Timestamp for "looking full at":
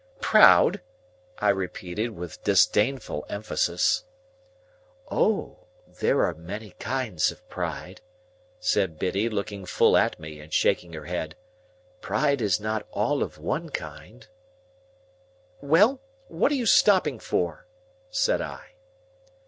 9.29-10.19